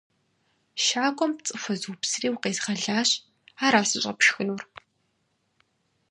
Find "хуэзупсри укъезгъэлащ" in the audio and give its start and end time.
1.61-3.09